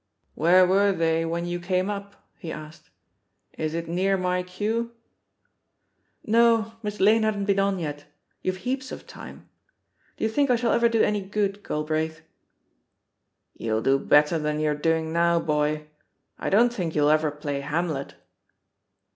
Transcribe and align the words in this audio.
"Where 0.33 0.65
were 0.65 0.91
they 0.93 1.25
when 1.25 1.45
you 1.45 1.59
came 1.59 1.87
up?" 1.87 2.25
he 2.39 2.51
asked. 2.51 2.89
"Is 3.55 3.75
it 3.75 3.87
near 3.87 4.17
my 4.17 4.41
cue?" 4.41 4.93
"No, 6.25 6.71
Miss 6.81 6.99
Lane 6.99 7.21
hadn't 7.21 7.45
been 7.45 7.59
on 7.59 7.77
yet; 7.77 8.05
youVe 8.41 8.55
heaps 8.61 8.91
of 8.91 9.05
time. 9.05 9.47
Do 10.17 10.23
you 10.23 10.29
think 10.31 10.49
I 10.49 10.55
shall 10.55 10.71
ever 10.71 10.89
do 10.89 11.03
any 11.03 11.21
good, 11.21 11.63
Galbraith?" 11.63 12.21
"You'll 13.53 13.83
do 13.83 13.99
better 13.99 14.39
than 14.39 14.59
you're 14.59 14.73
doing 14.73 15.13
now, 15.13 15.39
boy. 15.39 15.85
I 16.39 16.49
don't 16.49 16.73
think 16.73 16.95
you'll 16.95 17.11
ever 17.11 17.29
play 17.29 17.59
Hamlet." 17.61 18.15